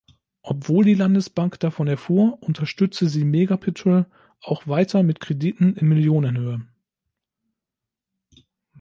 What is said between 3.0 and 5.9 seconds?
sie Mega-Petrol auch weiter mit Krediten in